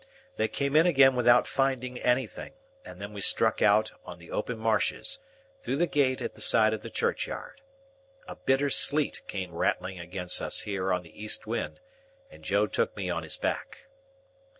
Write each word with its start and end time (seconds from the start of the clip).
They 0.35 0.47
came 0.47 0.75
in 0.75 0.87
again 0.87 1.15
without 1.15 1.45
finding 1.45 1.99
anything, 1.99 2.53
and 2.83 2.99
then 2.99 3.13
we 3.13 3.21
struck 3.21 3.61
out 3.61 3.91
on 4.03 4.17
the 4.17 4.31
open 4.31 4.57
marshes, 4.57 5.19
through 5.61 5.75
the 5.75 5.85
gate 5.85 6.23
at 6.23 6.33
the 6.33 6.41
side 6.41 6.73
of 6.73 6.81
the 6.81 6.89
churchyard. 6.89 7.61
A 8.27 8.35
bitter 8.35 8.71
sleet 8.71 9.21
came 9.27 9.53
rattling 9.53 9.99
against 9.99 10.41
us 10.41 10.61
here 10.61 10.91
on 10.91 11.03
the 11.03 11.23
east 11.23 11.45
wind, 11.45 11.79
and 12.31 12.43
Joe 12.43 12.65
took 12.65 12.97
me 12.97 13.11
on 13.11 13.21
his 13.21 13.37
back. 13.37 13.85